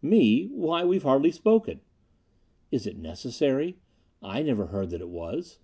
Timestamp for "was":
5.10-5.58